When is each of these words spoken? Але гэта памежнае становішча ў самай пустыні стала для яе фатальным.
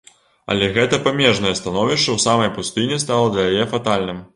Але 0.53 0.69
гэта 0.77 0.99
памежнае 1.07 1.53
становішча 1.61 2.03
ў 2.13 2.19
самай 2.27 2.53
пустыні 2.59 3.03
стала 3.05 3.33
для 3.37 3.49
яе 3.53 3.73
фатальным. 3.77 4.27